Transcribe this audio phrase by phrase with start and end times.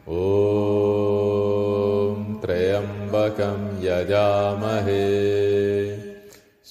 [0.10, 5.51] ॐ त्र्यम्बकं यजामहे